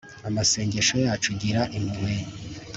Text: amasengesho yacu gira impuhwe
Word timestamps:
amasengesho 0.27 0.95
yacu 1.05 1.29
gira 1.41 1.61
impuhwe 1.77 2.15